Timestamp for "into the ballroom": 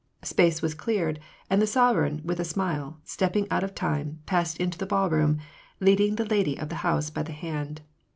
4.57-5.37